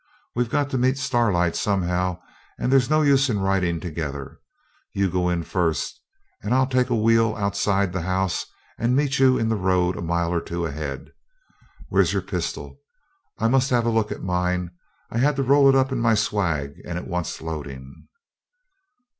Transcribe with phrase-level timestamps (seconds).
[0.33, 2.17] We've got to meet Starlight somehow,
[2.57, 4.39] and there's no use in riding in together.
[4.93, 6.01] You go in first,
[6.41, 8.47] and I'll take a wheel outside the house
[8.79, 11.11] and meet you in the road a mile or two ahead.
[11.89, 12.79] Where's your pistol?
[13.37, 14.71] I must have a look at mine.
[15.11, 18.07] I had to roll it up in my swag, and it wants loading.'